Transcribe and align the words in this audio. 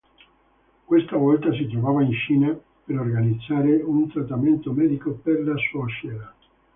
Questa 0.83 1.15
volta 1.15 1.51
si 1.53 1.67
trovava 1.67 2.01
in 2.01 2.11
Cina 2.13 2.59
per 2.85 2.97
organizzare 2.97 3.75
un 3.83 4.09
trattamento 4.09 4.71
medico 4.71 5.11
per 5.11 5.43
la 5.45 5.53
suocera. 5.69 6.33